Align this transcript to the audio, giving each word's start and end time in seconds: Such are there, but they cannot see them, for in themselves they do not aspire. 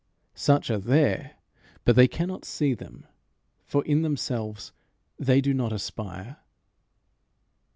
Such 0.33 0.71
are 0.71 0.79
there, 0.79 1.35
but 1.85 1.95
they 1.95 2.07
cannot 2.07 2.43
see 2.43 2.73
them, 2.73 3.05
for 3.67 3.85
in 3.85 4.01
themselves 4.01 4.71
they 5.19 5.41
do 5.41 5.53
not 5.53 5.71
aspire. 5.71 6.37